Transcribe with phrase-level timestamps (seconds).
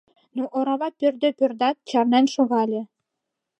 [0.35, 2.81] Но орава пӧрдӧ-пӧрдат, чарнен шогале.